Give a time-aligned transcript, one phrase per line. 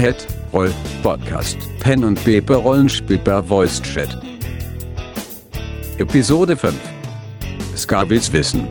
[0.00, 4.08] Head Roll Podcast Pen und Paper Rollenspiel per Voice Chat.
[5.98, 6.74] Episode 5
[7.76, 8.66] Skavils Wissen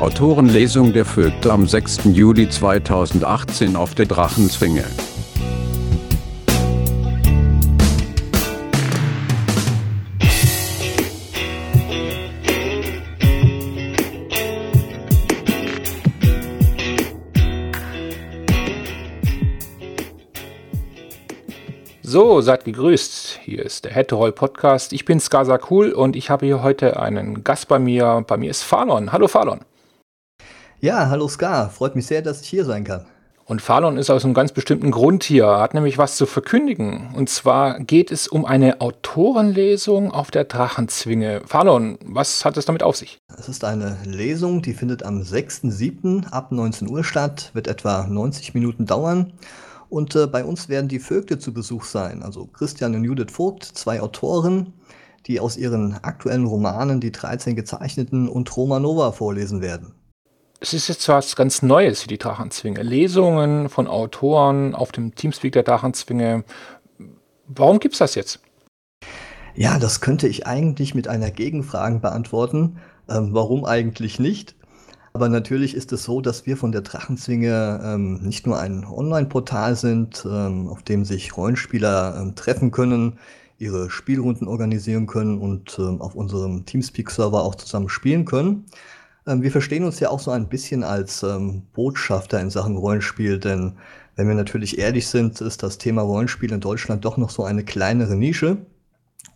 [0.00, 2.00] Autorenlesung der Vögte am 6.
[2.06, 4.82] Juli 2018 auf der Drachenzwinge.
[22.12, 23.38] So, seid gegrüßt.
[23.42, 24.92] Hier ist der Hetteroll Podcast.
[24.92, 28.22] Ich bin Skasa Cool und ich habe hier heute einen Gast bei mir.
[28.28, 29.12] Bei mir ist Falon.
[29.12, 29.60] Hallo Falon.
[30.80, 31.70] Ja, hallo Ska.
[31.70, 33.06] Freut mich sehr, dass ich hier sein kann.
[33.46, 37.14] Und Falon ist aus einem ganz bestimmten Grund hier, Er hat nämlich was zu verkündigen.
[37.16, 41.40] Und zwar geht es um eine Autorenlesung auf der Drachenzwinge.
[41.46, 43.20] Falon, was hat es damit auf sich?
[43.38, 46.28] Es ist eine Lesung, die findet am 6.7.
[46.30, 49.32] ab 19 Uhr statt, wird etwa 90 Minuten dauern.
[49.92, 53.62] Und äh, bei uns werden die Vögte zu Besuch sein, also Christian und Judith Vogt,
[53.62, 54.72] zwei Autoren,
[55.26, 59.92] die aus ihren aktuellen Romanen die 13 gezeichneten und Romanova vorlesen werden.
[60.60, 62.82] Es ist jetzt was ganz Neues für die Drachenzwinge.
[62.82, 66.44] Lesungen von Autoren auf dem Teamspeak der Drachenzwinge.
[67.48, 68.40] Warum gibt es das jetzt?
[69.54, 72.78] Ja, das könnte ich eigentlich mit einer Gegenfrage beantworten.
[73.10, 74.56] Ähm, warum eigentlich nicht?
[75.14, 79.76] Aber natürlich ist es so, dass wir von der Drachenzwinge ähm, nicht nur ein Online-Portal
[79.76, 83.18] sind, ähm, auf dem sich Rollenspieler ähm, treffen können,
[83.58, 88.64] ihre Spielrunden organisieren können und ähm, auf unserem Teamspeak-Server auch zusammen spielen können.
[89.26, 93.38] Ähm, wir verstehen uns ja auch so ein bisschen als ähm, Botschafter in Sachen Rollenspiel,
[93.38, 93.74] denn
[94.16, 97.64] wenn wir natürlich ehrlich sind, ist das Thema Rollenspiel in Deutschland doch noch so eine
[97.64, 98.58] kleinere Nische.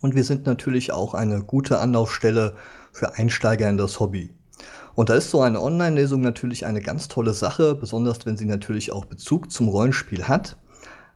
[0.01, 2.55] Und wir sind natürlich auch eine gute Anlaufstelle
[2.91, 4.36] für Einsteiger in das Hobby.
[4.97, 8.91] Und da ist so eine Online-Lesung natürlich eine ganz tolle Sache, besonders wenn sie natürlich
[8.91, 10.57] auch Bezug zum Rollenspiel hat.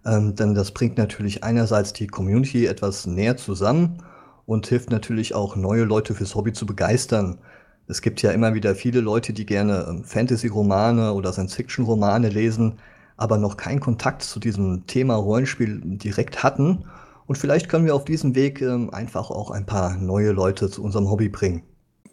[0.06, 4.04] Ähm, denn das bringt natürlich einerseits die Community etwas näher zusammen
[4.46, 7.40] und hilft natürlich auch neue Leute fürs Hobby zu begeistern.
[7.88, 12.78] Es gibt ja immer wieder viele Leute, die gerne ähm, Fantasy-Romane oder Science-Fiction-Romane lesen,
[13.18, 16.86] aber noch keinen Kontakt zu diesem Thema Rollenspiel direkt hatten.
[17.26, 20.84] Und vielleicht können wir auf diesem Weg ähm, einfach auch ein paar neue Leute zu
[20.84, 21.64] unserem Hobby bringen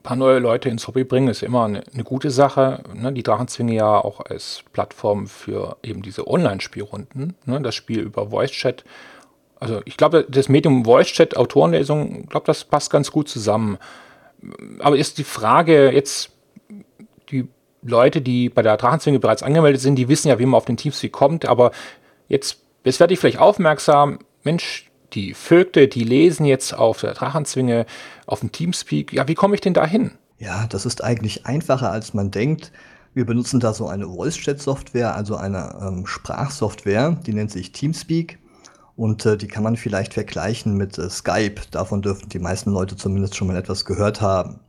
[0.03, 2.83] paar neue Leute ins Hobby bringen, ist immer eine, eine gute Sache.
[2.95, 3.13] Ne?
[3.13, 7.35] Die Drachenzwinge ja auch als Plattform für eben diese Online-Spielrunden.
[7.45, 7.61] Ne?
[7.61, 8.85] Das Spiel über Voice Chat.
[9.61, 13.79] Also ich glaube, das Medium Voice Chat, Autorenlesung, ich glaube, das passt ganz gut zusammen.
[14.79, 16.31] Aber ist die Frage jetzt,
[17.31, 17.49] die
[17.83, 20.77] Leute, die bei der Drachenzwinge bereits angemeldet sind, die wissen ja, wie man auf den
[20.77, 21.73] Teamspeak kommt, aber
[22.29, 27.87] jetzt, jetzt werde ich vielleicht aufmerksam, Mensch, die Vögte, die lesen jetzt auf der Drachenzwinge,
[28.27, 29.13] auf dem Teamspeak.
[29.13, 30.13] Ja, wie komme ich denn da hin?
[30.39, 32.73] Ja, das ist eigentlich einfacher, als man denkt.
[33.15, 38.39] Wir benutzen da so eine Voice-Chat-Software, also eine ähm, Sprachsoftware, die nennt sich Teamspeak.
[38.97, 41.63] Und äh, die kann man vielleicht vergleichen mit äh, Skype.
[41.71, 44.61] Davon dürften die meisten Leute zumindest schon mal etwas gehört haben.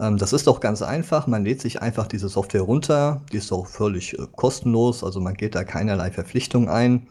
[0.00, 1.26] Ähm, das ist doch ganz einfach.
[1.26, 3.22] Man lädt sich einfach diese Software runter.
[3.32, 7.06] Die ist auch völlig äh, kostenlos, also man geht da keinerlei Verpflichtung ein.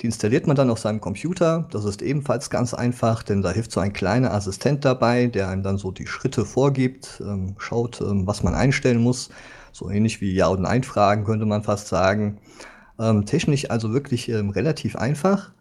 [0.00, 1.66] Die installiert man dann auf seinem Computer.
[1.72, 5.64] Das ist ebenfalls ganz einfach, denn da hilft so ein kleiner Assistent dabei, der einem
[5.64, 9.30] dann so die Schritte vorgibt, ähm, schaut, ähm, was man einstellen muss.
[9.72, 12.38] So ähnlich wie Ja- und Nein-Fragen könnte man fast sagen.
[13.00, 15.52] Ähm, technisch also wirklich ähm, relativ einfach.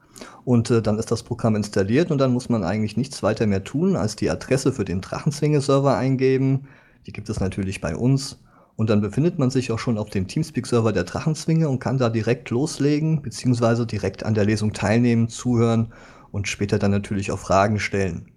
[0.45, 3.63] Und äh, dann ist das Programm installiert und dann muss man eigentlich nichts weiter mehr
[3.63, 6.67] tun, als die Adresse für den Drachenzwinge-Server eingeben.
[7.05, 8.37] Die gibt es natürlich bei uns.
[8.77, 12.09] Und dann befindet man sich auch schon auf dem Teamspeak-Server der Drachenzwinge und kann da
[12.09, 15.91] direkt loslegen, beziehungsweise direkt an der Lesung teilnehmen, zuhören
[16.31, 18.31] und später dann natürlich auch Fragen stellen.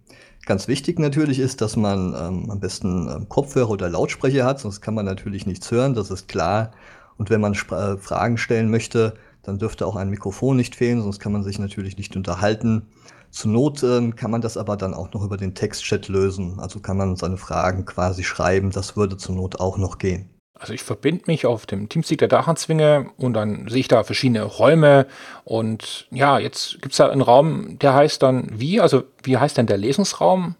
[0.47, 4.81] Ganz wichtig natürlich ist, dass man ähm, am besten ähm, Kopfhörer oder Lautsprecher hat, sonst
[4.81, 6.72] kann man natürlich nichts hören, das ist klar.
[7.19, 11.03] Und wenn man Sp äh, Fragen stellen möchte, dann dürfte auch ein Mikrofon nicht fehlen,
[11.03, 12.87] sonst kann man sich natürlich nicht unterhalten.
[13.31, 16.59] Zur Not ähm, kann man das aber dann auch noch über den Textchat lösen.
[16.59, 18.71] Also kann man seine Fragen quasi schreiben.
[18.71, 20.28] Das würde zur Not auch noch gehen.
[20.59, 24.42] Also ich verbinde mich auf dem Teamspeak der Dachenzwinge und dann sehe ich da verschiedene
[24.42, 25.07] Räume
[25.45, 28.78] und ja, jetzt gibt es da einen Raum, der heißt dann wie?
[28.78, 30.57] Also wie heißt denn der Lesungsraum?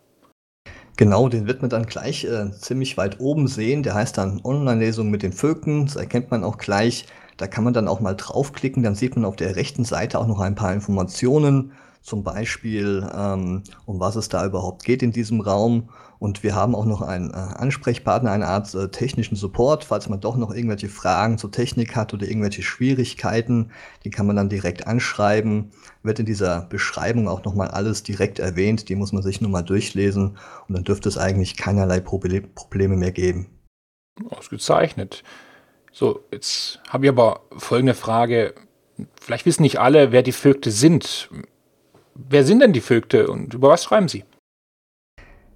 [0.97, 3.83] Genau, den wird man dann gleich äh, ziemlich weit oben sehen.
[3.83, 5.87] Der heißt dann Online-Lesung mit den Vögeln.
[5.87, 7.07] Das erkennt man auch gleich.
[7.41, 8.83] Da kann man dann auch mal draufklicken.
[8.83, 11.73] Dann sieht man auf der rechten Seite auch noch ein paar Informationen
[12.03, 15.89] zum Beispiel, ähm, um was es da überhaupt geht in diesem Raum.
[16.19, 20.21] Und wir haben auch noch einen äh, Ansprechpartner, eine Art äh, technischen Support, falls man
[20.21, 23.71] doch noch irgendwelche Fragen zur Technik hat oder irgendwelche Schwierigkeiten,
[24.05, 25.71] die kann man dann direkt anschreiben.
[26.03, 29.63] Wird in dieser Beschreibung auch nochmal alles direkt erwähnt, die muss man sich nur mal
[29.63, 30.37] durchlesen
[30.69, 33.47] und dann dürfte es eigentlich keinerlei Proble Probleme mehr geben.
[34.29, 35.23] Ausgezeichnet.
[35.93, 38.55] So, jetzt habe ich aber folgende Frage
[39.21, 41.31] Vielleicht wissen nicht alle, wer die Vögte sind.
[42.15, 44.25] Wer sind denn die Vögte und über was schreiben sie?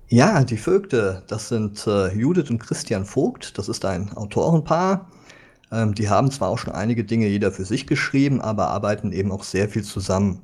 [0.08, 3.58] Ja, die Vögte, das sind äh, Judith und Christian Vogt.
[3.58, 5.10] Das ist ein Autorenpaar.
[5.72, 9.32] Ähm, die haben zwar auch schon einige Dinge jeder für sich geschrieben, aber arbeiten eben
[9.32, 10.42] auch sehr viel zusammen.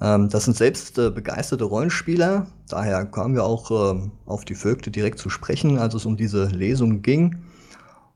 [0.00, 2.46] Ähm, das sind selbst äh, begeisterte Rollenspieler.
[2.68, 6.46] Daher kamen wir auch ähm, auf die Vögte direkt zu sprechen, als es um diese
[6.46, 7.42] Lesung ging.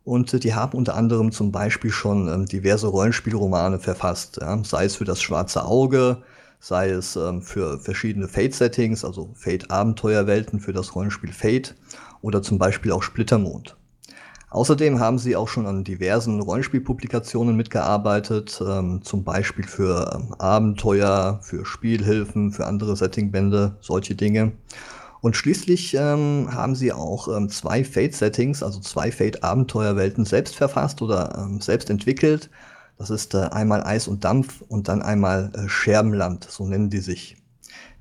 [0.04, 4.62] Und äh, die haben unter anderem zum Beispiel schon ähm, diverse Rollenspielromane verfasst, ja?
[4.64, 6.22] sei es für das Schwarze Auge,
[6.60, 11.74] sei es ähm, für verschiedene Fate-Settings, also Fate-Abenteuerwelten für das Rollenspiel Fate
[12.20, 13.76] oder zum Beispiel auch Splittermond.
[14.52, 21.40] Außerdem haben sie auch schon an diversen Rollenspielpublikationen mitgearbeitet, ähm, zum Beispiel für ähm, Abenteuer,
[21.42, 24.52] für Spielhilfen, für andere Settingbände, solche Dinge.
[25.22, 31.38] Und schließlich ähm, haben sie auch ähm, zwei Fate-Settings, also zwei Fate-Abenteuerwelten selbst verfasst oder
[31.38, 32.50] ähm, selbst entwickelt
[33.02, 37.00] das ist äh, einmal Eis und Dampf und dann einmal äh, Scherbenland, so nennen die
[37.00, 37.36] sich.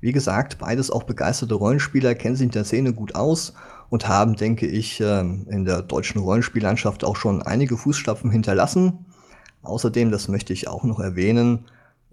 [0.00, 3.52] Wie gesagt, beides auch begeisterte Rollenspieler, kennen sich in der Szene gut aus
[3.88, 9.06] und haben, denke ich, äh, in der deutschen Rollenspiellandschaft auch schon einige Fußstapfen hinterlassen.
[9.62, 11.66] Außerdem, das möchte ich auch noch erwähnen,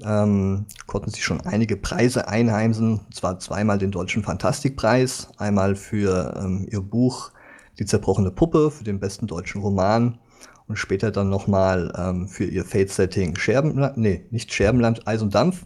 [0.04, 6.40] ähm, konnten sie schon einige Preise einheimsen, und zwar zweimal den Deutschen Fantastikpreis, einmal für
[6.40, 7.31] ähm, ihr Buch
[7.78, 10.19] Die zerbrochene Puppe, für den besten deutschen Roman
[10.68, 15.66] und später dann nochmal ähm, für ihr Fate-Setting Scherbenland, nee, nicht Scherbenland, Eis und Dampf.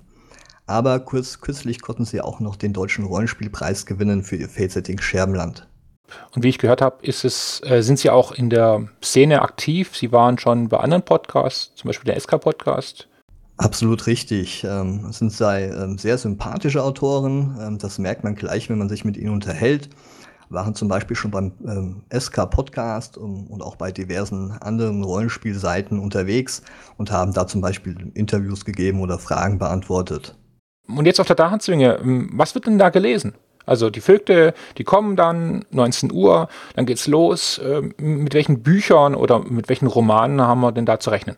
[0.65, 5.67] Aber kurz, kürzlich konnten sie auch noch den deutschen Rollenspielpreis gewinnen für ihr Fate-Setting Scherbenland.
[6.35, 9.95] Und wie ich gehört habe, ist es, äh, sind Sie auch in der Szene aktiv.
[9.95, 13.07] Sie waren schon bei anderen Podcasts, zum Beispiel der SK-Podcast.
[13.57, 14.63] Absolut richtig.
[14.63, 17.57] Ähm, es sind zwei ähm, sehr sympathische Autoren.
[17.61, 19.89] Ähm, das merkt man gleich, wenn man sich mit ihnen unterhält
[20.49, 26.61] waren zum Beispiel schon beim SK Podcast und, auch bei diversen anderen Rollenspielseiten unterwegs
[26.97, 30.37] und haben da zum Beispiel Interviews gegeben oder Fragen beantwortet.
[30.87, 31.99] Und jetzt auf der Dachenzwinge,
[32.33, 33.33] was wird denn da gelesen?
[33.65, 37.59] Also die Vögte, die kommen dann 19 Uhr, dann geht's los.
[37.97, 41.37] Mit welchen Büchern oder mit welchen Romanen haben wir denn da zu rechnen?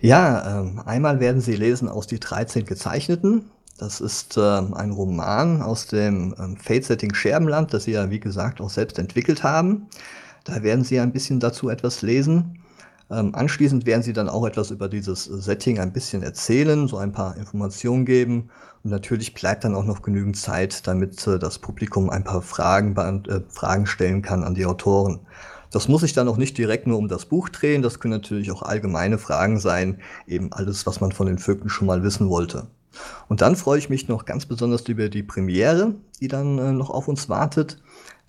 [0.00, 3.50] Ja, ähm, einmal werden Sie lesen aus die 13 gezeichneten.
[3.78, 8.60] Das ist ähm, ein Roman aus dem ähm, Fate-Setting Scherbenland, das Sie ja, wie gesagt,
[8.60, 9.88] auch selbst entwickelt haben.
[10.44, 12.56] Da werden Sie ein bisschen dazu etwas lesen.
[13.08, 17.36] Anschließend werden Sie dann auch etwas über dieses Setting ein bisschen erzählen, so ein paar
[17.36, 18.50] Informationen geben.
[18.84, 22.96] Und natürlich bleibt dann auch noch genügend Zeit, damit äh, das Publikum ein paar Fragen,
[22.96, 25.18] äh, Fragen stellen kann an die Autoren.
[25.70, 28.50] Das muss sich dann auch nicht direkt nur um das Buch drehen, das können natürlich
[28.50, 32.66] auch allgemeine Fragen sein, eben alles, was man von den Vögeln schon mal wissen wollte.
[33.28, 36.90] Und dann freue ich mich noch ganz besonders über die Premiere, die dann äh, noch
[36.90, 37.78] auf uns wartet.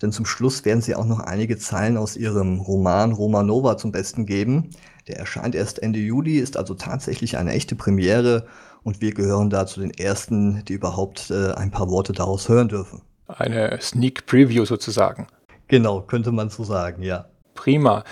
[0.00, 4.26] Denn zum Schluss werden sie auch noch einige Zeilen aus ihrem Roman Romanova zum Besten
[4.26, 4.70] geben.
[5.08, 8.46] Der erscheint erst Ende Juli, ist also tatsächlich eine echte Premiere
[8.82, 12.68] und wir gehören da zu den ersten, die überhaupt äh, ein paar Worte daraus hören
[12.68, 13.02] dürfen.
[13.26, 15.26] Eine Sneak Preview sozusagen.
[15.68, 17.26] Genau, könnte man so sagen, ja.
[17.54, 18.04] Prima.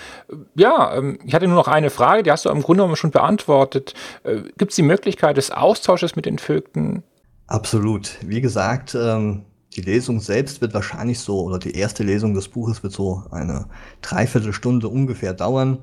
[0.55, 3.11] Ja, ähm, ich hatte nur noch eine Frage, die hast du im Grunde genommen schon
[3.11, 3.93] beantwortet.
[4.23, 7.03] Äh, Gibt es die Möglichkeit des Austausches mit den Vögten?
[7.47, 8.17] Absolut.
[8.21, 9.45] Wie gesagt, ähm,
[9.75, 13.67] die Lesung selbst wird wahrscheinlich so, oder die erste Lesung des Buches wird so eine
[14.01, 15.79] Dreiviertelstunde ungefähr dauern.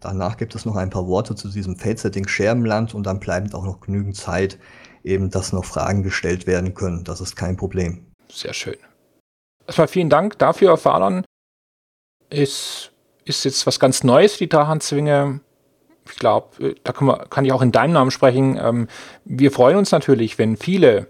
[0.00, 3.64] Danach gibt es noch ein paar Worte zu diesem Fate-Setting Scherbenland und dann bleibt auch
[3.64, 4.58] noch genügend Zeit,
[5.02, 7.04] eben dass noch Fragen gestellt werden können.
[7.04, 8.06] Das ist kein Problem.
[8.30, 8.76] Sehr schön.
[9.66, 11.24] Erstmal vielen Dank dafür, Fadern.
[12.30, 12.92] Ist
[13.28, 15.40] ist jetzt was ganz Neues, die Drachenzwinge.
[16.10, 18.58] Ich glaube, da kann, man, kann ich auch in deinem Namen sprechen.
[18.60, 18.88] Ähm,
[19.24, 21.08] wir freuen uns natürlich, wenn viele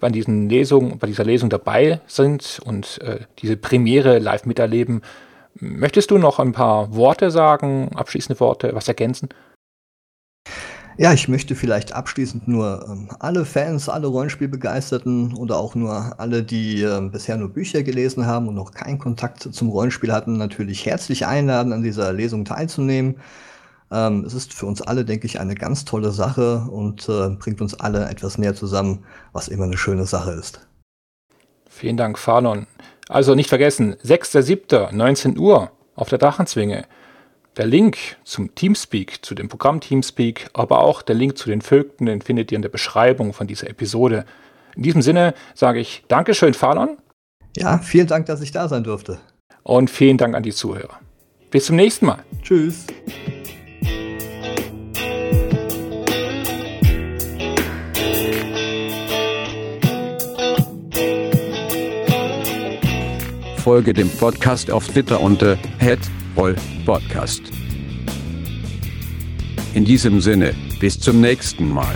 [0.00, 5.02] bei, diesen Lesungen, bei dieser Lesung dabei sind und äh, diese Premiere live miterleben.
[5.54, 9.28] Möchtest du noch ein paar Worte sagen, abschließende Worte, was ergänzen?
[10.98, 16.42] Ja, ich möchte vielleicht abschließend nur ähm, alle Fans, alle Rollenspielbegeisterten oder auch nur alle,
[16.42, 20.86] die äh, bisher nur Bücher gelesen haben und noch keinen Kontakt zum Rollenspiel hatten, natürlich
[20.86, 23.16] herzlich einladen, an dieser Lesung teilzunehmen.
[23.90, 27.60] Ähm, es ist für uns alle, denke ich, eine ganz tolle Sache und äh, bringt
[27.60, 30.66] uns alle etwas näher zusammen, was immer eine schöne Sache ist.
[31.68, 32.66] Vielen Dank, Falon.
[33.10, 36.86] Also nicht vergessen, 6.7., 19 Uhr auf der Drachenzwinge.
[37.56, 42.04] Der Link zum Teamspeak, zu dem Programm Teamspeak, aber auch der Link zu den Vögten,
[42.04, 44.26] den findet ihr in der Beschreibung von dieser Episode.
[44.76, 46.98] In diesem Sinne sage ich Dankeschön, Falon.
[47.56, 49.20] Ja, vielen Dank, dass ich da sein durfte.
[49.62, 51.00] Und vielen Dank an die Zuhörer.
[51.50, 52.22] Bis zum nächsten Mal.
[52.42, 52.84] Tschüss.
[63.56, 65.98] Folge dem Podcast auf Twitter unter Head
[66.36, 67.42] Roll Podcast.
[69.74, 71.94] In diesem Sinne, bis zum nächsten Mal.